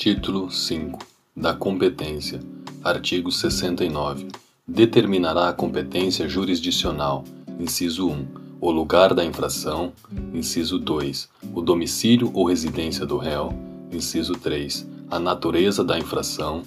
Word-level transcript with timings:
Título 0.00 0.50
5 0.50 0.98
da 1.36 1.52
competência. 1.52 2.40
Artigo 2.82 3.30
69. 3.30 4.28
Determinará 4.66 5.50
a 5.50 5.52
competência 5.52 6.26
jurisdicional. 6.26 7.22
Inciso 7.58 8.08
1. 8.08 8.26
O 8.62 8.70
lugar 8.70 9.12
da 9.12 9.22
infração. 9.22 9.92
Inciso 10.32 10.78
2. 10.78 11.28
O 11.54 11.60
domicílio 11.60 12.30
ou 12.32 12.46
residência 12.46 13.04
do 13.04 13.18
réu. 13.18 13.52
Inciso 13.92 14.32
3. 14.32 14.88
A 15.10 15.20
natureza 15.20 15.84
da 15.84 15.98
infração. 15.98 16.62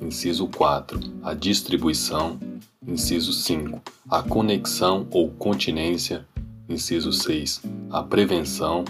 Inciso 0.00 0.46
4. 0.46 1.00
A 1.24 1.34
distribuição. 1.34 2.38
Inciso 2.86 3.32
5. 3.32 3.82
A 4.08 4.22
conexão 4.22 5.08
ou 5.10 5.30
continência. 5.30 6.24
Inciso 6.68 7.12
6. 7.12 7.62
A 7.90 8.04
prevenção. 8.04 8.84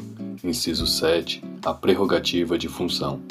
Inciso 0.45 0.87
7. 0.87 1.43
A 1.65 1.73
prerrogativa 1.73 2.59
de 2.59 2.69
função. 2.69 3.23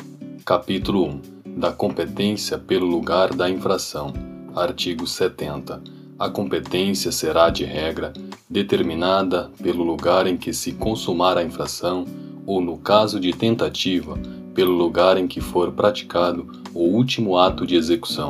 Capítulo 0.46 1.08
1. 1.08 1.22
Da 1.58 1.72
competência 1.72 2.60
pelo 2.60 2.86
lugar 2.86 3.34
da 3.34 3.50
infração. 3.50 4.14
Artigo 4.56 5.08
70. 5.08 5.82
A 6.20 6.30
competência 6.30 7.12
será, 7.12 7.50
de 7.50 7.66
regra, 7.66 8.14
determinada 8.48 9.50
pelo 9.64 9.84
lugar 9.84 10.28
em 10.28 10.38
que 10.38 10.54
se 10.54 10.74
consumar 10.74 11.36
a 11.36 11.44
infração 11.44 12.06
ou, 12.46 12.62
no 12.62 12.78
caso 12.78 13.20
de 13.20 13.34
tentativa, 13.34 14.20
pelo 14.54 14.74
lugar 14.74 15.18
em 15.18 15.26
que 15.26 15.42
for 15.42 15.72
praticado 15.72 16.62
o 16.76 16.84
último 16.84 17.40
ato 17.40 17.66
de 17.66 17.76
execução. 17.76 18.30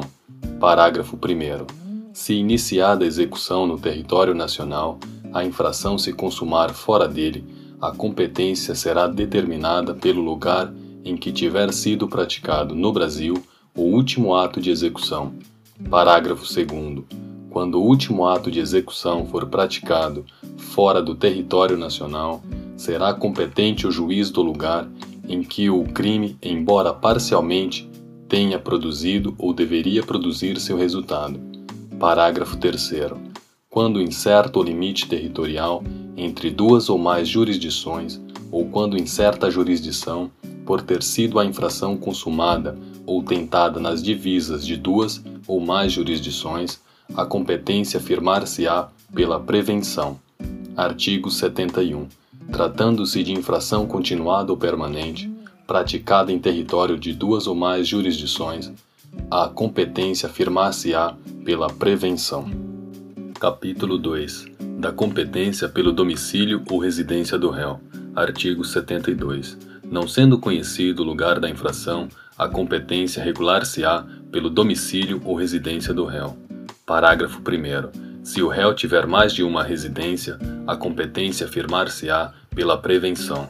Parágrafo 0.58 1.18
1. 1.18 2.14
Se 2.14 2.34
iniciada 2.34 3.04
a 3.04 3.08
execução 3.08 3.68
no 3.68 3.78
território 3.78 4.34
nacional, 4.34 5.00
a 5.34 5.44
infração 5.44 5.98
se 5.98 6.14
consumar 6.14 6.74
fora 6.74 7.10
dele, 7.10 7.44
a 7.82 7.92
competência 7.92 8.74
será 8.74 9.06
determinada 9.06 9.94
pelo 9.94 10.22
lugar 10.22 10.72
em 10.72 10.85
que 11.14 11.32
tiver 11.32 11.72
sido 11.72 12.08
praticado 12.08 12.74
no 12.74 12.92
Brasil 12.92 13.36
o 13.76 13.82
último 13.82 14.34
ato 14.34 14.60
de 14.60 14.72
execução. 14.72 15.34
Parágrafo 15.90 16.42
2. 16.42 17.04
Quando 17.50 17.76
o 17.76 17.84
último 17.86 18.26
ato 18.26 18.50
de 18.50 18.60
execução 18.60 19.26
for 19.26 19.46
praticado 19.46 20.26
fora 20.58 21.02
do 21.02 21.14
território 21.14 21.78
nacional, 21.78 22.42
será 22.76 23.14
competente 23.14 23.86
o 23.86 23.92
juiz 23.92 24.30
do 24.30 24.42
lugar 24.42 24.90
em 25.28 25.44
que 25.44 25.70
o 25.70 25.84
crime, 25.84 26.38
embora 26.42 26.94
parcialmente, 26.94 27.90
tenha 28.28 28.58
produzido 28.58 29.36
ou 29.38 29.54
deveria 29.54 30.04
produzir 30.04 30.60
seu 30.60 30.78
resultado. 30.78 31.40
Parágrafo 32.00 32.58
3. 32.58 32.92
Quando 33.70 34.02
incerto 34.02 34.60
o 34.60 34.64
limite 34.64 35.08
territorial 35.08 35.84
entre 36.18 36.50
duas 36.50 36.90
ou 36.90 36.98
mais 36.98 37.28
jurisdições, 37.28 38.22
ou 38.52 38.66
quando 38.66 38.98
incerta 38.98 39.48
a 39.48 39.50
jurisdição, 39.50 40.32
por 40.66 40.82
ter 40.82 41.04
sido 41.04 41.40
a 41.40 41.46
infração 41.46 41.96
consumada 41.96 42.78
ou 43.06 43.24
tentada 43.24 43.80
nas 43.80 44.02
divisas 44.02 44.66
de 44.66 44.76
duas 44.76 45.24
ou 45.48 45.60
mais 45.60 45.94
jurisdições, 45.94 46.80
a 47.16 47.26
competência 47.26 48.00
firmar-se-á 48.00 48.90
pela 49.14 49.40
prevenção. 49.40 50.20
Artigo 50.76 51.30
71. 51.30 52.08
Tratando-se 52.52 53.24
de 53.24 53.32
infração 53.32 53.86
continuada 53.86 54.52
ou 54.52 54.58
permanente, 54.58 55.32
praticada 55.68 56.32
em 56.32 56.40
território 56.40 56.98
de 56.98 57.14
duas 57.14 57.48
ou 57.48 57.56
mais 57.56 57.88
jurisdições, 57.88 58.72
a 59.30 59.48
competência 59.48 60.28
firmar-se-á 60.28 61.16
pela 61.44 61.70
prevenção. 61.70 62.50
Capítulo 63.40 63.98
2. 63.98 64.46
Da 64.80 64.92
competência 64.92 65.70
pelo 65.70 65.92
domicílio 65.92 66.64
ou 66.70 66.80
residência 66.80 67.38
do 67.38 67.50
réu. 67.50 67.80
Artigo 68.16 68.64
72 68.64 69.58
não 69.90 70.08
sendo 70.08 70.38
conhecido 70.38 71.02
o 71.02 71.06
lugar 71.06 71.40
da 71.40 71.50
infração, 71.50 72.08
a 72.38 72.48
competência 72.48 73.24
regular-se-á 73.24 74.06
pelo 74.32 74.50
domicílio 74.50 75.22
ou 75.24 75.36
residência 75.36 75.94
do 75.94 76.06
réu. 76.06 76.38
Parágrafo 76.86 77.40
1. 77.40 78.24
Se 78.24 78.42
o 78.42 78.48
réu 78.48 78.74
tiver 78.74 79.06
mais 79.08 79.34
de 79.34 79.44
uma 79.44 79.64
residência, 79.64 80.38
a 80.68 80.76
competência 80.76 81.48
firmar-se-á 81.48 82.34
pela 82.54 82.78
prevenção. 82.78 83.50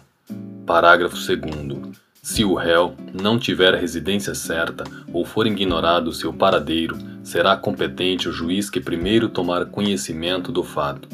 Parágrafo 0.65 1.15
2. 1.15 1.95
Se 2.21 2.43
o 2.43 2.55
réu 2.55 2.95
não 3.13 3.37
tiver 3.37 3.75
residência 3.75 4.33
certa 4.33 4.83
ou 5.13 5.23
for 5.23 5.45
ignorado 5.45 6.11
seu 6.11 6.33
paradeiro, 6.33 6.97
será 7.23 7.55
competente 7.55 8.27
o 8.27 8.31
juiz 8.31 8.69
que 8.69 8.79
primeiro 8.79 9.29
tomar 9.29 9.65
conhecimento 9.67 10.51
do 10.51 10.63
fato. 10.63 11.07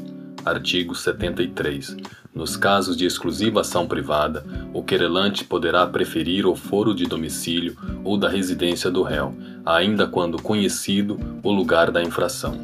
Artigo 0.45 0.95
73. 0.95 1.97
Nos 2.33 2.55
casos 2.55 2.95
de 2.95 3.05
exclusiva 3.05 3.59
ação 3.59 3.85
privada, 3.85 4.45
o 4.73 4.81
querelante 4.81 5.43
poderá 5.43 5.85
preferir 5.85 6.47
o 6.47 6.55
foro 6.55 6.95
de 6.95 7.05
domicílio 7.05 7.75
ou 8.05 8.17
da 8.17 8.29
residência 8.29 8.89
do 8.89 9.03
réu, 9.03 9.35
ainda 9.65 10.07
quando 10.07 10.41
conhecido 10.41 11.19
o 11.43 11.51
lugar 11.51 11.91
da 11.91 12.01
infração. 12.01 12.57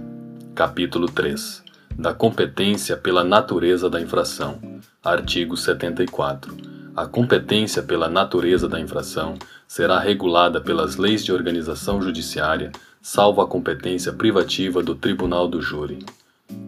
Capítulo 0.56 1.08
3. 1.08 1.64
Da 1.98 2.14
competência 2.14 2.96
pela 2.96 3.26
natureza 3.26 3.90
da 3.90 4.00
infração. 4.00 4.60
Artigo 5.04 5.58
74. 5.58 6.56
A 6.96 7.06
competência 7.06 7.84
pela 7.84 8.08
natureza 8.08 8.70
da 8.70 8.80
infração 8.80 9.36
será 9.68 10.00
regulada 10.00 10.62
pelas 10.62 10.96
leis 10.96 11.26
de 11.26 11.34
organização 11.34 12.02
judiciária, 12.02 12.72
salvo 13.02 13.42
a 13.42 13.48
competência 13.48 14.14
privativa 14.14 14.82
do 14.82 14.96
Tribunal 14.96 15.48
do 15.48 15.62
Júri. 15.62 16.00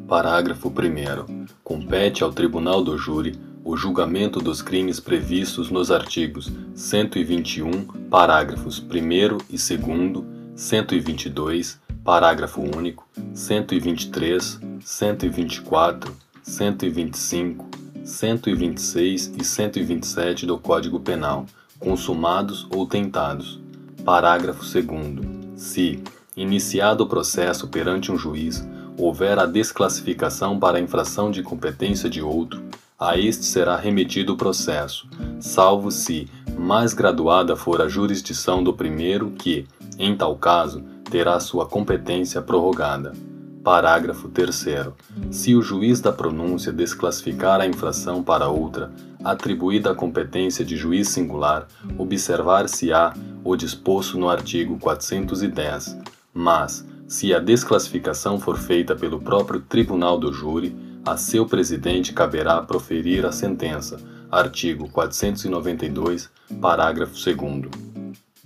Parágrafo 0.08 0.70
1. 0.70 1.46
Compete 1.64 2.24
ao 2.24 2.32
Tribunal 2.32 2.84
do 2.84 2.98
Júri 2.98 3.40
o 3.64 3.78
julgamento 3.78 4.40
dos 4.40 4.62
crimes 4.62 5.00
previstos 5.00 5.70
nos 5.70 5.92
artigos 5.92 6.52
121, 6.74 7.86
parágrafos 8.10 8.80
1 8.80 9.38
e 9.50 9.78
2, 9.78 10.26
122, 10.56 11.80
parágrafo 12.04 12.62
único, 12.62 13.08
123, 13.34 14.60
124, 14.82 16.12
125, 16.42 17.70
126 18.04 19.34
e 19.38 19.44
127 19.44 20.46
do 20.48 20.58
Código 20.58 21.00
Penal, 21.00 21.46
consumados 21.78 22.68
ou 22.72 22.88
tentados. 22.88 23.62
Parágrafo 24.04 24.64
2. 24.64 24.82
Se, 25.56 26.02
iniciado 26.36 27.04
o 27.04 27.08
processo 27.08 27.68
perante 27.68 28.12
um 28.12 28.18
juiz, 28.18 28.68
houver 29.00 29.40
a 29.40 29.46
desclassificação 29.46 30.60
para 30.60 30.80
infração 30.80 31.32
de 31.32 31.42
competência 31.42 32.10
de 32.10 32.22
outro, 32.22 32.62
a 33.00 33.18
este 33.18 33.46
será 33.46 33.78
remetido 33.78 34.34
o 34.34 34.38
processo, 34.38 35.08
salvo 35.40 35.90
se 35.90 36.28
mais 36.58 36.94
graduada 36.94 37.56
for 37.56 37.82
a 37.82 37.88
jurisdição 37.88 38.62
do 38.62 38.74
primeiro 38.74 39.32
que, 39.32 39.66
em 39.98 40.16
tal 40.16 40.36
caso, 40.36 40.84
terá 41.10 41.40
sua 41.40 41.66
competência 41.66 42.42
prorrogada. 42.42 43.14
Parágrafo 43.64 44.28
3 44.28 44.66
Se 45.32 45.56
o 45.56 45.62
juiz 45.62 46.02
da 46.02 46.12
pronúncia 46.12 46.72
desclassificar 46.74 47.62
a 47.62 47.68
infração 47.68 48.22
para 48.22 48.50
outra, 48.50 48.92
atribuída 49.24 49.92
a 49.92 49.96
competência 49.96 50.66
de 50.66 50.76
juiz 50.76 51.10
singular, 51.10 51.68
observar-se-á 51.98 53.14
o 53.44 53.56
disposto 53.56 54.18
no 54.18 54.30
artigo 54.30 54.78
410. 54.78 55.98
Mas, 56.34 56.86
se 57.10 57.34
a 57.34 57.40
desclassificação 57.40 58.40
for 58.40 58.56
feita 58.56 58.96
pelo 58.96 59.20
próprio 59.20 59.60
tribunal 59.60 60.20
do 60.20 60.32
júri, 60.32 60.76
a 61.04 61.18
seu 61.18 61.44
presidente 61.44 62.14
caberá 62.14 62.62
proferir 62.62 63.26
a 63.26 63.32
sentença. 63.32 64.00
Artigo 64.32 64.88
492, 64.90 66.30
parágrafo 66.62 67.16
2. 67.16 67.72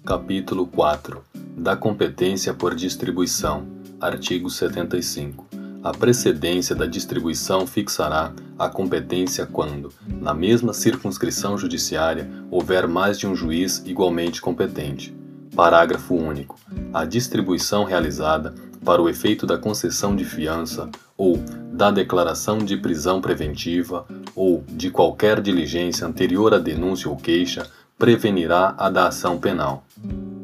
Capítulo 0.06 0.66
4. 0.66 1.22
Da 1.58 1.76
competência 1.76 2.54
por 2.54 2.74
distribuição. 2.74 3.68
Artigo 4.00 4.50
75. 4.50 5.46
A 5.84 5.92
precedência 5.92 6.74
da 6.74 6.86
distribuição 6.86 7.68
fixará 7.68 8.32
a 8.58 8.70
competência 8.70 9.46
quando, 9.46 9.92
na 10.08 10.34
mesma 10.34 10.72
circunscrição 10.72 11.58
judiciária, 11.58 12.32
houver 12.50 12.88
mais 12.88 13.20
de 13.20 13.28
um 13.28 13.36
juiz 13.36 13.84
igualmente 13.86 14.42
competente 14.42 15.14
Parágrafo 15.56 16.16
único. 16.16 16.60
A 16.92 17.06
distribuição 17.06 17.84
realizada 17.84 18.56
para 18.84 19.02
o 19.02 19.08
efeito 19.08 19.46
da 19.46 19.58
concessão 19.58 20.16
de 20.16 20.26
fiança 20.26 20.90
ou 21.16 21.38
da 21.72 21.92
declaração 21.92 22.58
de 22.58 22.76
prisão 22.76 23.22
preventiva 23.22 24.06
ou 24.36 24.64
de 24.68 24.90
qualquer 24.90 25.40
diligência 25.40 26.08
anterior 26.08 26.56
à 26.56 26.58
denúncia 26.58 27.08
ou 27.10 27.16
queixa 27.16 27.68
prevenirá 28.00 28.74
a 28.78 28.90
da 28.90 29.08
ação 29.08 29.38
penal. 29.38 29.84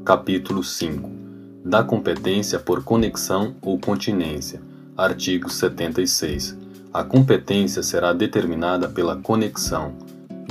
Capítulo 0.06 0.64
5. 0.64 1.10
Da 1.66 1.84
competência 1.84 2.60
por 2.60 2.84
conexão 2.84 3.56
ou 3.64 3.80
continência. 3.80 4.62
Artigo 4.96 5.50
76. 5.50 6.56
A 6.94 7.04
competência 7.04 7.82
será 7.82 8.14
determinada 8.14 8.88
pela 8.88 9.16
conexão. 9.16 9.94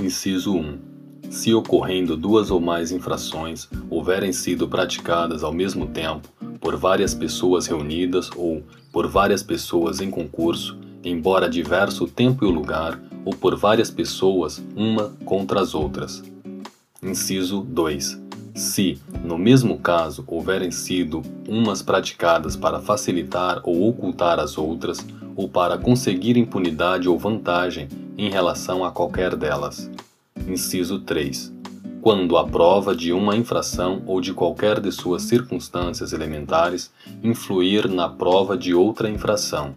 Inciso 0.01 0.55
1 0.55 0.88
se 1.31 1.53
ocorrendo 1.55 2.17
duas 2.17 2.51
ou 2.51 2.61
mais 2.61 2.91
infrações 2.91 3.69
houverem 3.91 4.33
sido 4.33 4.67
praticadas 4.67 5.43
ao 5.43 5.53
mesmo 5.53 5.87
tempo 5.87 6.29
por 6.61 6.77
várias 6.77 7.15
pessoas 7.15 7.67
reunidas 7.67 8.31
ou 8.37 8.63
por 8.93 9.07
várias 9.07 9.43
pessoas 9.43 10.01
em 10.01 10.11
concurso, 10.11 10.79
embora 11.05 11.49
diverso 11.49 12.05
o 12.05 12.09
tempo 12.09 12.45
e 12.45 12.49
o 12.49 12.51
lugar, 12.51 13.01
ou 13.25 13.33
por 13.33 13.57
várias 13.57 13.91
pessoas 13.91 14.63
uma 14.75 15.11
contra 15.25 15.61
as 15.61 15.75
outras. 15.75 16.23
Inciso 17.03 17.61
2. 17.61 18.21
Se, 18.55 18.99
no 19.23 19.39
mesmo 19.39 19.79
caso, 19.79 20.25
houverem 20.27 20.71
sido 20.71 21.23
umas 21.49 21.81
praticadas 21.81 22.57
para 22.57 22.81
facilitar 22.81 23.61
ou 23.63 23.89
ocultar 23.89 24.41
as 24.41 24.59
outras, 24.59 24.99
ou 25.37 25.49
para 25.49 25.79
conseguir 25.79 26.37
impunidade 26.37 27.09
ou 27.09 27.17
vantagem 27.17 27.87
em 28.17 28.29
relação 28.29 28.85
a 28.85 28.91
qualquer 28.91 29.37
delas. 29.37 29.89
Inciso 30.49 31.01
3. 31.01 31.53
Quando 32.01 32.39
a 32.39 32.47
prova 32.47 32.97
de 32.97 33.13
uma 33.13 33.37
infração 33.37 34.03
ou 34.07 34.19
de 34.19 34.33
qualquer 34.33 34.81
de 34.81 34.91
suas 34.91 35.25
circunstâncias 35.25 36.15
elementares 36.15 36.91
influir 37.23 37.87
na 37.87 38.09
prova 38.09 38.57
de 38.57 38.73
outra 38.73 39.11
infração. 39.11 39.75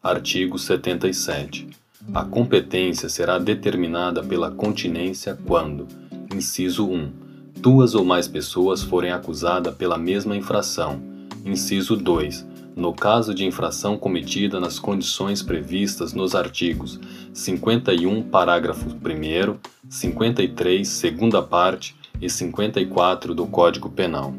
Artigo 0.00 0.56
77. 0.56 1.66
A 2.14 2.24
competência 2.24 3.08
será 3.08 3.40
determinada 3.40 4.22
pela 4.22 4.52
continência 4.52 5.36
quando, 5.44 5.88
inciso 6.32 6.86
1, 6.86 7.10
duas 7.56 7.96
ou 7.96 8.04
mais 8.04 8.28
pessoas 8.28 8.84
forem 8.84 9.10
acusadas 9.10 9.74
pela 9.74 9.98
mesma 9.98 10.36
infração. 10.36 11.02
Inciso 11.44 11.96
2. 11.96 12.46
No 12.76 12.92
caso 12.92 13.32
de 13.32 13.44
infração 13.44 13.96
cometida 13.96 14.58
nas 14.58 14.80
condições 14.80 15.42
previstas 15.42 16.12
nos 16.12 16.34
artigos 16.34 16.98
51, 17.32 18.22
parágrafo 18.22 18.88
1, 18.88 19.58
53, 19.88 20.86
segunda 20.86 21.40
parte 21.40 21.94
e 22.20 22.28
54 22.28 23.34
do 23.34 23.46
Código 23.46 23.88
Penal. 23.88 24.34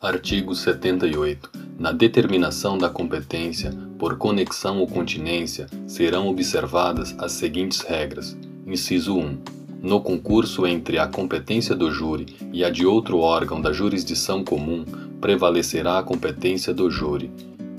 Artigo 0.00 0.54
78. 0.54 1.50
Na 1.78 1.92
determinação 1.92 2.76
da 2.76 2.90
competência, 2.90 3.72
por 3.98 4.18
conexão 4.18 4.78
ou 4.78 4.86
continência, 4.86 5.66
serão 5.86 6.28
observadas 6.28 7.14
as 7.18 7.32
seguintes 7.32 7.80
regras. 7.80 8.36
Inciso 8.66 9.16
1 9.16 9.56
no 9.82 10.00
concurso 10.00 10.66
entre 10.66 10.98
a 10.98 11.06
competência 11.06 11.74
do 11.74 11.90
júri 11.90 12.26
e 12.52 12.64
a 12.64 12.70
de 12.70 12.86
outro 12.86 13.18
órgão 13.18 13.60
da 13.60 13.72
jurisdição 13.72 14.42
comum, 14.42 14.84
prevalecerá 15.20 15.98
a 15.98 16.02
competência 16.02 16.72
do 16.72 16.90
júri. 16.90 17.30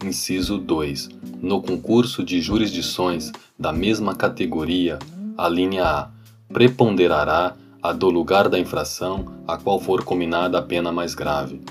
Inciso 0.03 0.57
2. 0.57 1.09
No 1.41 1.61
concurso 1.61 2.23
de 2.23 2.41
jurisdições 2.41 3.31
da 3.57 3.73
mesma 3.73 4.15
categoria, 4.15 4.99
a 5.37 5.47
linha 5.49 5.83
A 5.83 6.09
preponderará 6.51 7.55
a 7.81 7.93
do 7.93 8.09
lugar 8.09 8.49
da 8.49 8.59
infração 8.59 9.25
a 9.47 9.57
qual 9.57 9.79
for 9.79 10.03
combinada 10.03 10.57
a 10.57 10.61
pena 10.61 10.91
mais 10.91 11.13
grave. 11.13 11.61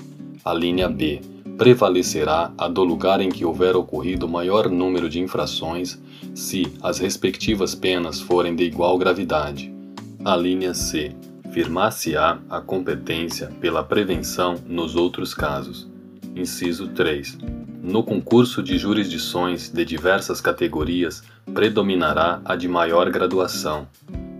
A 0.43 0.53
linha 0.53 0.87
B 0.87 1.21
prevalecerá 1.57 2.51
a 2.57 2.67
do 2.67 2.83
lugar 2.83 3.19
em 3.19 3.29
que 3.29 3.43
houver 3.43 3.75
ocorrido 3.75 4.27
maior 4.27 4.69
número 4.69 5.09
de 5.09 5.19
infrações, 5.19 5.99
se 6.35 6.71
as 6.81 6.99
respectivas 6.99 7.73
penas 7.73 8.21
forem 8.21 8.55
de 8.55 8.63
igual 8.63 8.97
gravidade. 8.97 9.76
A 10.27 10.35
linha 10.35 10.73
C. 10.73 11.15
Firmar-se-á 11.53 12.39
a 12.49 12.59
competência 12.59 13.47
pela 13.61 13.81
prevenção 13.81 14.55
nos 14.67 14.93
outros 14.93 15.33
casos. 15.33 15.89
Inciso 16.35 16.89
3. 16.89 17.37
No 17.81 18.03
concurso 18.03 18.61
de 18.61 18.77
jurisdições 18.77 19.69
de 19.69 19.85
diversas 19.85 20.41
categorias, 20.41 21.23
predominará 21.53 22.41
a 22.43 22.57
de 22.57 22.67
maior 22.67 23.09
graduação. 23.09 23.87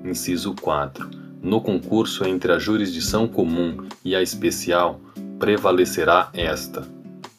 Inciso 0.03 0.53
4. 0.55 1.09
No 1.41 1.61
concurso 1.61 2.25
entre 2.25 2.51
a 2.51 2.59
jurisdição 2.59 3.25
comum 3.25 3.87
e 4.03 4.13
a 4.13 4.21
especial, 4.21 4.99
prevalecerá 5.39 6.29
esta. 6.33 6.85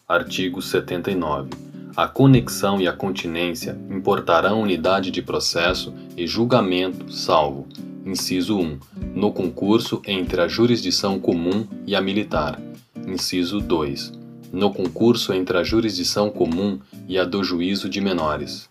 Artigo 0.08 0.62
79. 0.62 1.50
A 1.94 2.08
conexão 2.08 2.80
e 2.80 2.88
a 2.88 2.94
continência 2.94 3.78
importarão 3.90 4.62
unidade 4.62 5.10
de 5.10 5.20
processo 5.20 5.92
e 6.16 6.26
julgamento, 6.26 7.12
salvo 7.12 7.68
Inciso 8.08 8.56
1. 8.56 8.78
No 9.14 9.30
concurso 9.30 10.00
entre 10.06 10.40
a 10.40 10.48
jurisdição 10.48 11.20
comum 11.20 11.66
e 11.86 11.94
a 11.94 12.00
militar. 12.00 12.58
Inciso 13.06 13.60
2. 13.60 14.14
No 14.50 14.72
concurso 14.72 15.34
entre 15.34 15.58
a 15.58 15.62
jurisdição 15.62 16.30
comum 16.30 16.78
e 17.06 17.18
a 17.18 17.24
do 17.26 17.44
juízo 17.44 17.86
de 17.86 18.00
menores. 18.00 18.70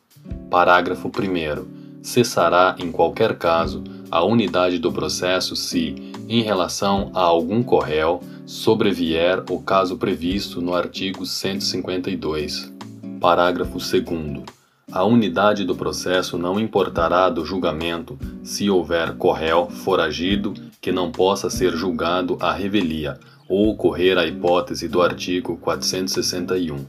Parágrafo 0.49 1.09
1. 1.09 2.01
Cessará, 2.01 2.75
em 2.79 2.91
qualquer 2.91 3.37
caso, 3.37 3.83
a 4.09 4.25
unidade 4.25 4.79
do 4.79 4.91
processo 4.91 5.55
se, 5.55 5.93
em 6.27 6.41
relação 6.41 7.11
a 7.13 7.21
algum 7.21 7.61
corréu, 7.61 8.21
sobrevier 8.43 9.43
o 9.51 9.61
caso 9.61 9.97
previsto 9.97 10.63
no 10.63 10.73
artigo 10.73 11.27
152. 11.27 12.73
Parágrafo 13.21 13.77
2. 13.77 14.56
A 14.89 15.03
unidade 15.03 15.65
do 15.65 15.75
processo 15.75 16.37
não 16.37 16.57
importará 16.57 17.29
do 17.29 17.45
julgamento 17.45 18.17
se 18.41 18.69
houver 18.69 19.17
corréu 19.17 19.69
foragido 19.69 20.53
que 20.79 20.93
não 20.93 21.11
possa 21.11 21.49
ser 21.49 21.75
julgado 21.75 22.37
à 22.39 22.53
revelia 22.53 23.19
ou 23.49 23.69
ocorrer 23.69 24.17
a 24.17 24.25
hipótese 24.25 24.87
do 24.87 25.01
artigo 25.01 25.57
461. 25.57 26.85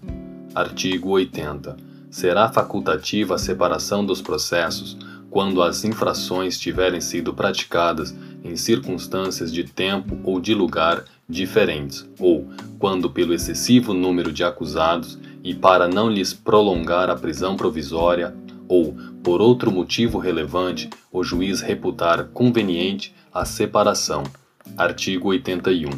Artigo 0.54 1.10
80. 1.10 1.76
Será 2.08 2.48
facultativa 2.48 3.34
a 3.34 3.38
separação 3.38 4.06
dos 4.06 4.22
processos 4.22 4.96
quando 5.28 5.60
as 5.60 5.84
infrações 5.84 6.56
tiverem 6.56 7.00
sido 7.00 7.34
praticadas 7.34 8.14
em 8.44 8.54
circunstâncias 8.54 9.52
de 9.52 9.64
tempo 9.64 10.16
ou 10.22 10.40
de 10.40 10.54
lugar 10.54 11.04
diferentes, 11.28 12.08
ou 12.18 12.48
quando, 12.78 13.10
pelo 13.10 13.34
excessivo 13.34 13.92
número 13.92 14.32
de 14.32 14.42
acusados, 14.42 15.18
e 15.44 15.54
para 15.54 15.86
não 15.86 16.10
lhes 16.10 16.32
prolongar 16.32 17.10
a 17.10 17.16
prisão 17.16 17.56
provisória 17.56 18.34
ou, 18.66 18.94
por 19.22 19.40
outro 19.40 19.70
motivo 19.70 20.18
relevante, 20.18 20.90
o 21.12 21.22
juiz 21.22 21.60
reputar 21.60 22.24
conveniente 22.28 23.14
a 23.32 23.44
separação. 23.44 24.24
Artigo 24.76 25.28
81. 25.28 25.88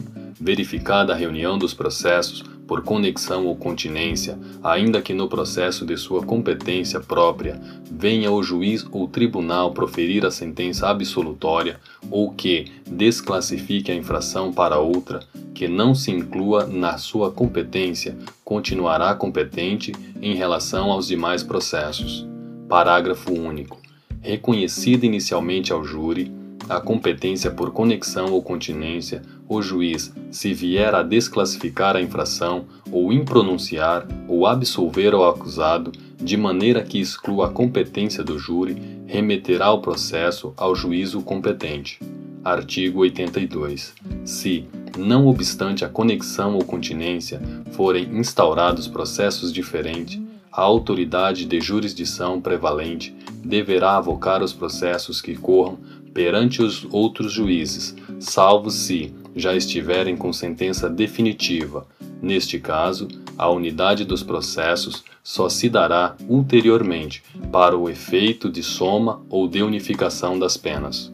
Verificada 0.40 1.12
a 1.12 1.16
reunião 1.16 1.58
dos 1.58 1.74
processos 1.74 2.44
por 2.70 2.82
conexão 2.82 3.46
ou 3.46 3.56
continência, 3.56 4.38
ainda 4.62 5.02
que 5.02 5.12
no 5.12 5.28
processo 5.28 5.84
de 5.84 5.96
sua 5.96 6.22
competência 6.22 7.00
própria 7.00 7.60
venha 7.90 8.30
o 8.30 8.40
juiz 8.44 8.86
ou 8.92 9.08
tribunal 9.08 9.72
proferir 9.72 10.24
a 10.24 10.30
sentença 10.30 10.86
absolutória 10.86 11.80
ou 12.08 12.30
que 12.30 12.66
desclassifique 12.86 13.90
a 13.90 13.94
infração 13.96 14.52
para 14.52 14.78
outra, 14.78 15.18
que 15.52 15.66
não 15.66 15.96
se 15.96 16.12
inclua 16.12 16.64
na 16.64 16.96
sua 16.96 17.32
competência, 17.32 18.16
continuará 18.44 19.16
competente 19.16 19.90
em 20.22 20.36
relação 20.36 20.92
aos 20.92 21.08
demais 21.08 21.42
processos. 21.42 22.24
Parágrafo 22.68 23.32
único. 23.32 23.80
Reconhecida 24.20 25.04
inicialmente 25.04 25.72
ao 25.72 25.82
júri, 25.84 26.32
a 26.68 26.80
competência 26.80 27.50
por 27.50 27.72
conexão 27.72 28.30
ou 28.30 28.40
continência, 28.40 29.22
o 29.50 29.60
juiz, 29.60 30.14
se 30.30 30.54
vier 30.54 30.94
a 30.94 31.02
desclassificar 31.02 31.96
a 31.96 32.00
infração 32.00 32.66
ou 32.92 33.12
impronunciar 33.12 34.06
ou 34.28 34.46
absolver 34.46 35.12
o 35.12 35.24
acusado, 35.24 35.90
de 36.16 36.36
maneira 36.36 36.84
que 36.84 37.00
exclua 37.00 37.48
a 37.48 37.50
competência 37.50 38.22
do 38.22 38.38
júri, 38.38 38.80
remeterá 39.08 39.72
o 39.72 39.80
processo 39.80 40.54
ao 40.56 40.72
juízo 40.76 41.20
competente. 41.22 41.98
Artigo 42.44 43.00
82. 43.00 43.92
Se, 44.24 44.66
não 44.96 45.26
obstante 45.26 45.84
a 45.84 45.88
conexão 45.88 46.54
ou 46.54 46.64
continência, 46.64 47.42
forem 47.72 48.04
instaurados 48.16 48.86
processos 48.86 49.52
diferentes, 49.52 50.22
a 50.52 50.62
autoridade 50.62 51.44
de 51.44 51.60
jurisdição 51.60 52.40
prevalente 52.40 53.12
deverá 53.44 53.96
avocar 53.96 54.44
os 54.44 54.52
processos 54.52 55.20
que 55.20 55.34
corram 55.34 55.76
perante 56.14 56.62
os 56.62 56.86
outros 56.90 57.32
juízes, 57.32 57.96
salvo 58.18 58.70
se 58.70 59.12
já 59.34 59.54
estiverem 59.54 60.16
com 60.16 60.32
sentença 60.32 60.88
definitiva. 60.88 61.86
Neste 62.20 62.58
caso, 62.58 63.08
a 63.38 63.48
unidade 63.48 64.04
dos 64.04 64.22
processos 64.22 65.02
só 65.22 65.48
se 65.48 65.68
dará 65.68 66.16
ulteriormente 66.28 67.22
para 67.50 67.76
o 67.76 67.88
efeito 67.88 68.50
de 68.50 68.62
soma 68.62 69.22
ou 69.28 69.48
de 69.48 69.62
unificação 69.62 70.38
das 70.38 70.56
penas. 70.56 71.12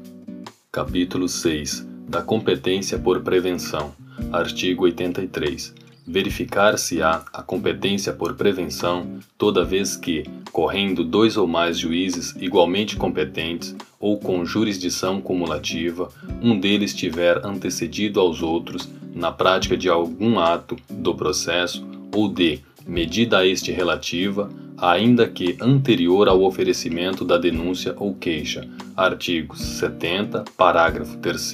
Capítulo 0.72 1.28
6 1.28 1.86
da 2.08 2.22
competência 2.22 2.98
por 2.98 3.20
prevenção. 3.22 3.92
Artigo 4.32 4.84
83 4.84 5.85
verificar-se-á 6.06 7.24
a 7.32 7.42
competência 7.42 8.12
por 8.12 8.34
prevenção 8.34 9.18
toda 9.36 9.64
vez 9.64 9.96
que, 9.96 10.24
correndo 10.52 11.02
dois 11.02 11.36
ou 11.36 11.46
mais 11.46 11.78
juízes 11.78 12.34
igualmente 12.38 12.96
competentes 12.96 13.74
ou 13.98 14.18
com 14.18 14.44
jurisdição 14.44 15.20
cumulativa, 15.20 16.08
um 16.40 16.58
deles 16.58 16.94
tiver 16.94 17.44
antecedido 17.44 18.20
aos 18.20 18.42
outros 18.42 18.88
na 19.14 19.32
prática 19.32 19.76
de 19.76 19.88
algum 19.88 20.38
ato 20.38 20.76
do 20.88 21.14
processo 21.14 21.84
ou 22.14 22.28
de 22.28 22.60
medida 22.86 23.38
a 23.38 23.46
este 23.46 23.72
relativa, 23.72 24.48
ainda 24.78 25.26
que 25.26 25.56
anterior 25.60 26.28
ao 26.28 26.42
oferecimento 26.42 27.24
da 27.24 27.36
denúncia 27.36 27.94
ou 27.98 28.14
queixa. 28.14 28.68
Artigos 28.96 29.60
70, 29.60 30.44
parágrafo 30.56 31.16
3 31.18 31.52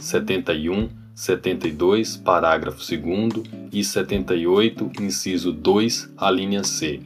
71 0.00 0.99
72, 1.20 2.16
parágrafo 2.16 2.78
2 2.78 3.44
e 3.70 3.84
78, 3.84 4.90
inciso 5.02 5.52
2, 5.52 6.14
a 6.16 6.30
linha 6.30 6.64
C. 6.64 7.00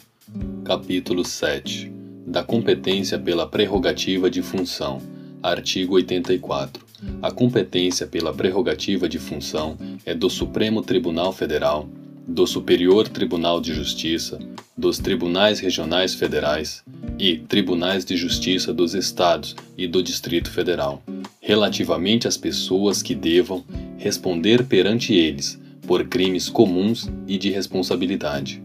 Capítulo 0.64 1.24
7. 1.24 1.92
Da 2.24 2.44
competência 2.44 3.18
pela 3.18 3.44
prerrogativa 3.44 4.30
de 4.30 4.40
função. 4.40 5.02
Artigo 5.42 5.96
84. 5.96 6.86
A 7.20 7.32
competência 7.32 8.06
pela 8.06 8.32
prerrogativa 8.32 9.08
de 9.08 9.18
função 9.18 9.76
é 10.06 10.14
do 10.14 10.30
Supremo 10.30 10.80
Tribunal 10.80 11.32
Federal, 11.32 11.88
do 12.24 12.46
Superior 12.46 13.08
Tribunal 13.08 13.60
de 13.60 13.74
Justiça, 13.74 14.38
dos 14.78 14.96
Tribunais 14.98 15.58
Regionais 15.58 16.14
Federais 16.14 16.84
e 17.18 17.38
Tribunais 17.38 18.04
de 18.04 18.16
Justiça 18.16 18.72
dos 18.72 18.94
Estados 18.94 19.56
e 19.76 19.88
do 19.88 20.00
Distrito 20.00 20.52
Federal, 20.52 21.02
relativamente 21.40 22.28
às 22.28 22.36
pessoas 22.36 23.02
que 23.02 23.14
devam 23.14 23.64
responder 23.98 24.64
perante 24.64 25.14
eles 25.14 25.60
por 25.86 26.06
crimes 26.08 26.48
comuns 26.48 27.10
e 27.26 27.36
de 27.36 27.50
responsabilidade. 27.50 28.62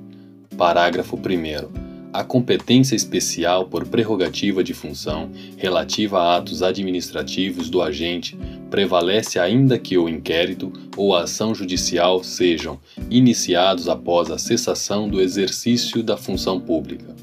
Parágrafo 0.58 1.16
1 1.18 1.90
a 2.12 2.24
competência 2.24 2.96
especial 2.96 3.66
por 3.66 3.86
prerrogativa 3.86 4.64
de 4.64 4.74
função 4.74 5.30
relativa 5.58 6.20
a 6.20 6.38
atos 6.38 6.64
administrativos 6.64 7.70
do 7.70 7.84
agente 7.84 8.36
prevalece 8.70 9.38
ainda 9.40 9.78
que 9.78 9.96
o 9.96 10.10
inquérito 10.10 10.74
ou 10.98 11.16
a 11.16 11.24
ação 11.24 11.54
judicial 11.54 12.24
sejam 12.24 12.80
iniciados 13.12 13.88
após 13.88 14.32
a 14.32 14.40
cessação 14.40 15.08
do 15.08 15.22
exercício 15.22 16.02
da 16.02 16.18
função 16.18 16.60
pública. 16.60 17.16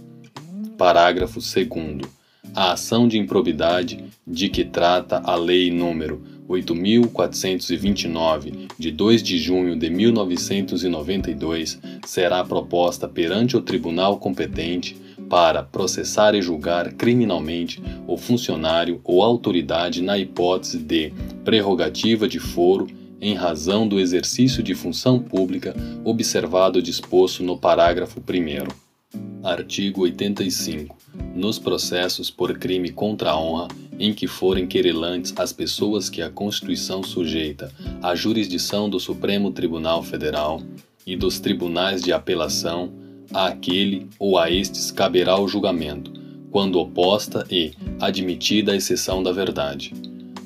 Parágrafo 0.78 1.40
2 1.40 2.08
a 2.54 2.72
ação 2.72 3.08
de 3.08 3.18
improbidade 3.18 4.04
de 4.26 4.48
que 4.48 4.64
trata 4.64 5.20
a 5.24 5.34
Lei 5.34 5.68
nº 5.68 6.20
8.429, 6.48 8.68
de 8.78 8.90
2 8.90 9.22
de 9.22 9.38
junho 9.38 9.76
de 9.76 9.90
1992, 9.90 11.78
será 12.06 12.42
proposta 12.44 13.08
perante 13.08 13.56
o 13.56 13.62
tribunal 13.62 14.18
competente 14.18 14.96
para 15.28 15.62
processar 15.62 16.34
e 16.34 16.42
julgar 16.42 16.92
criminalmente 16.92 17.82
o 18.06 18.16
funcionário 18.16 19.00
ou 19.02 19.22
autoridade 19.22 20.02
na 20.02 20.16
hipótese 20.16 20.78
de 20.78 21.12
prerrogativa 21.44 22.28
de 22.28 22.38
foro 22.38 22.86
em 23.20 23.34
razão 23.34 23.88
do 23.88 23.98
exercício 23.98 24.62
de 24.62 24.74
função 24.74 25.18
pública 25.18 25.74
observado 26.04 26.82
disposto 26.82 27.42
no 27.42 27.58
parágrafo 27.58 28.20
1. 28.20 29.42
Artigo 29.42 30.02
85. 30.02 30.96
Nos 31.34 31.58
processos 31.58 32.30
por 32.30 32.58
crime 32.58 32.90
contra 32.90 33.30
a 33.30 33.40
honra, 33.40 33.68
em 33.98 34.12
que 34.12 34.26
forem 34.26 34.66
querelantes 34.66 35.32
as 35.36 35.52
pessoas 35.52 36.08
que 36.08 36.22
a 36.22 36.30
Constituição 36.30 37.02
sujeita 37.02 37.72
à 38.02 38.14
jurisdição 38.14 38.88
do 38.88 39.00
Supremo 39.00 39.50
Tribunal 39.50 40.02
Federal 40.02 40.62
e 41.06 41.16
dos 41.16 41.38
tribunais 41.38 42.02
de 42.02 42.12
apelação, 42.12 42.92
a 43.32 43.46
aquele 43.46 44.06
ou 44.18 44.38
a 44.38 44.50
estes 44.50 44.90
caberá 44.90 45.38
o 45.38 45.48
julgamento, 45.48 46.12
quando 46.50 46.78
oposta 46.78 47.46
e 47.50 47.72
admitida 48.00 48.72
a 48.72 48.76
exceção 48.76 49.22
da 49.22 49.32
verdade. 49.32 49.92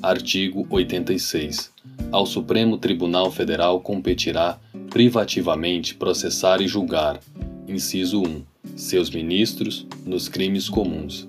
Artigo 0.01 0.65
86. 0.69 1.71
Ao 2.11 2.25
Supremo 2.25 2.77
Tribunal 2.77 3.31
Federal 3.31 3.79
competirá 3.79 4.59
privativamente 4.89 5.95
processar 5.95 6.61
e 6.61 6.67
julgar. 6.67 7.19
Inciso 7.67 8.21
1 8.21 8.51
seus 8.75 9.09
ministros 9.09 9.85
nos 10.05 10.27
crimes 10.27 10.69
comuns. 10.69 11.27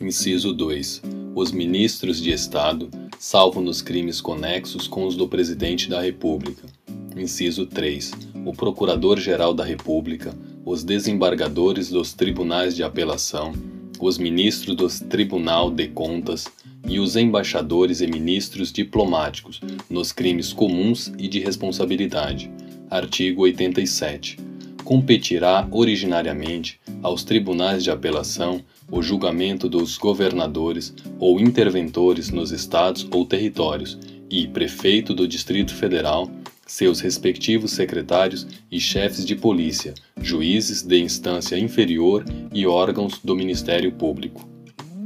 Inciso 0.00 0.52
2. 0.52 1.21
Os 1.34 1.50
ministros 1.50 2.20
de 2.20 2.30
Estado, 2.30 2.90
salvo 3.18 3.62
nos 3.62 3.80
crimes 3.80 4.20
conexos 4.20 4.86
com 4.86 5.06
os 5.06 5.16
do 5.16 5.26
Presidente 5.26 5.88
da 5.88 5.98
República. 5.98 6.68
Inciso 7.16 7.64
3. 7.64 8.12
O 8.44 8.52
Procurador-Geral 8.52 9.54
da 9.54 9.64
República, 9.64 10.34
os 10.62 10.84
desembargadores 10.84 11.88
dos 11.88 12.12
tribunais 12.12 12.76
de 12.76 12.82
apelação, 12.82 13.54
os 13.98 14.18
ministros 14.18 14.76
do 14.76 15.08
Tribunal 15.08 15.70
de 15.70 15.88
Contas 15.88 16.46
e 16.86 17.00
os 17.00 17.16
embaixadores 17.16 18.02
e 18.02 18.06
ministros 18.06 18.70
diplomáticos 18.70 19.58
nos 19.88 20.12
crimes 20.12 20.52
comuns 20.52 21.10
e 21.18 21.28
de 21.28 21.40
responsabilidade. 21.40 22.50
Artigo 22.90 23.42
87 23.42 24.36
competirá 24.84 25.66
originariamente 25.70 26.78
aos 27.02 27.24
tribunais 27.24 27.82
de 27.82 27.90
apelação 27.90 28.60
o 28.92 29.02
julgamento 29.02 29.70
dos 29.70 29.96
governadores 29.96 30.94
ou 31.18 31.40
interventores 31.40 32.28
nos 32.28 32.52
estados 32.52 33.08
ou 33.10 33.24
territórios 33.24 33.98
e 34.30 34.46
prefeito 34.46 35.14
do 35.14 35.26
Distrito 35.26 35.74
Federal, 35.74 36.30
seus 36.66 37.00
respectivos 37.00 37.72
secretários 37.72 38.46
e 38.70 38.78
chefes 38.78 39.24
de 39.24 39.34
polícia, 39.34 39.94
juízes 40.20 40.82
de 40.82 41.00
instância 41.00 41.58
inferior 41.58 42.22
e 42.52 42.66
órgãos 42.66 43.18
do 43.24 43.34
Ministério 43.34 43.90
Público. 43.92 44.46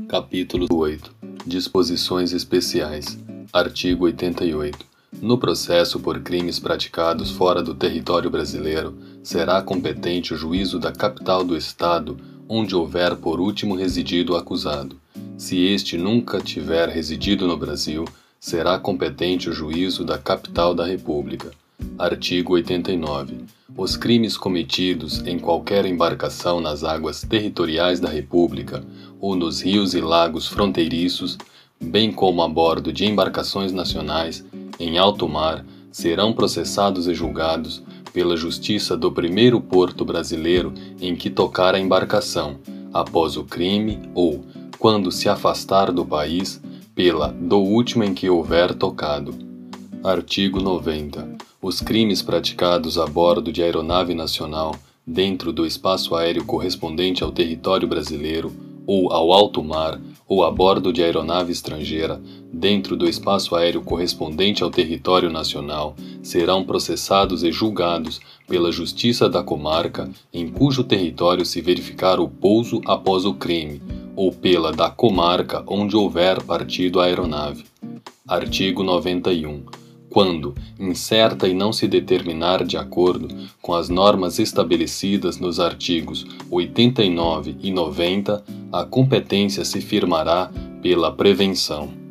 Capítulo 0.08 0.66
8 0.68 1.14
Disposições 1.46 2.32
Especiais. 2.32 3.16
Artigo 3.52 4.04
88 4.04 4.96
no 5.22 5.38
processo 5.38 5.98
por 5.98 6.20
crimes 6.20 6.58
praticados 6.58 7.30
fora 7.30 7.62
do 7.62 7.74
território 7.74 8.28
brasileiro, 8.28 8.98
será 9.22 9.62
competente 9.62 10.34
o 10.34 10.36
juízo 10.36 10.78
da 10.78 10.92
capital 10.92 11.42
do 11.42 11.56
Estado 11.56 12.18
onde 12.48 12.74
houver 12.74 13.16
por 13.16 13.40
último 13.40 13.74
residido 13.74 14.32
o 14.32 14.36
acusado. 14.36 14.96
Se 15.36 15.66
este 15.66 15.96
nunca 15.96 16.40
tiver 16.40 16.88
residido 16.88 17.46
no 17.46 17.56
Brasil, 17.56 18.04
será 18.40 18.78
competente 18.78 19.50
o 19.50 19.52
juízo 19.52 20.04
da 20.04 20.18
capital 20.18 20.74
da 20.74 20.86
República. 20.86 21.50
Artigo 21.98 22.54
89. 22.54 23.44
Os 23.76 23.96
crimes 23.96 24.36
cometidos 24.36 25.22
em 25.26 25.38
qualquer 25.38 25.84
embarcação 25.84 26.60
nas 26.60 26.82
águas 26.82 27.20
territoriais 27.22 28.00
da 28.00 28.08
República 28.08 28.82
ou 29.20 29.34
nos 29.34 29.60
rios 29.60 29.94
e 29.94 30.00
lagos 30.00 30.46
fronteiriços, 30.46 31.36
bem 31.80 32.10
como 32.10 32.42
a 32.42 32.48
bordo 32.48 32.92
de 32.92 33.04
embarcações 33.04 33.72
nacionais, 33.72 34.44
em 34.80 34.96
alto 34.96 35.28
mar 35.28 35.64
serão 35.90 36.32
processados 36.32 37.06
e 37.06 37.14
julgados 37.14 37.82
pela 38.16 38.34
justiça 38.34 38.96
do 38.96 39.12
primeiro 39.12 39.60
porto 39.60 40.02
brasileiro 40.02 40.72
em 41.02 41.14
que 41.14 41.28
tocar 41.28 41.74
a 41.74 41.78
embarcação, 41.78 42.56
após 42.90 43.36
o 43.36 43.44
crime 43.44 44.08
ou, 44.14 44.42
quando 44.78 45.12
se 45.12 45.28
afastar 45.28 45.92
do 45.92 46.02
país, 46.02 46.58
pela 46.94 47.28
do 47.28 47.58
último 47.58 48.04
em 48.04 48.14
que 48.14 48.30
houver 48.30 48.72
tocado. 48.72 49.34
Artigo 50.02 50.62
90. 50.62 51.28
Os 51.60 51.82
crimes 51.82 52.22
praticados 52.22 52.96
a 52.96 53.04
bordo 53.04 53.52
de 53.52 53.62
aeronave 53.62 54.14
nacional, 54.14 54.74
dentro 55.06 55.52
do 55.52 55.66
espaço 55.66 56.14
aéreo 56.14 56.46
correspondente 56.46 57.22
ao 57.22 57.30
território 57.30 57.86
brasileiro 57.86 58.50
ou 58.86 59.12
ao 59.12 59.32
alto 59.32 59.62
mar, 59.62 60.00
ou 60.28 60.44
a 60.44 60.50
bordo 60.50 60.92
de 60.92 61.02
aeronave 61.02 61.52
estrangeira, 61.52 62.20
dentro 62.52 62.96
do 62.96 63.08
espaço 63.08 63.54
aéreo 63.54 63.82
correspondente 63.82 64.62
ao 64.62 64.70
território 64.70 65.30
nacional, 65.30 65.96
serão 66.22 66.64
processados 66.64 67.42
e 67.42 67.50
julgados 67.50 68.20
pela 68.48 68.70
Justiça 68.70 69.28
da 69.28 69.42
comarca 69.42 70.08
em 70.32 70.48
cujo 70.48 70.84
território 70.84 71.44
se 71.44 71.60
verificar 71.60 72.20
o 72.20 72.28
pouso 72.28 72.80
após 72.86 73.24
o 73.24 73.34
crime, 73.34 73.82
ou 74.14 74.32
pela 74.32 74.72
da 74.72 74.90
comarca 74.90 75.62
onde 75.66 75.96
houver 75.96 76.42
partido 76.42 77.00
a 77.00 77.04
aeronave. 77.04 77.64
Artigo 78.26 78.82
91 78.82 79.85
quando 80.16 80.54
incerta 80.80 81.46
e 81.46 81.52
não 81.52 81.74
se 81.74 81.86
determinar 81.86 82.64
de 82.64 82.78
acordo 82.78 83.28
com 83.60 83.74
as 83.74 83.90
normas 83.90 84.38
estabelecidas 84.38 85.36
nos 85.36 85.60
artigos 85.60 86.24
89 86.50 87.58
e 87.60 87.70
90, 87.70 88.42
a 88.72 88.84
competência 88.86 89.62
se 89.62 89.82
firmará 89.82 90.50
pela 90.80 91.12
prevenção. 91.12 92.05